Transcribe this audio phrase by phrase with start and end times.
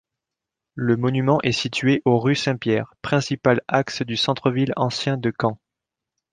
[0.73, 5.59] Le monument est situé au rue Saint-Pierre, principal axe du centre-ville ancien de Caen.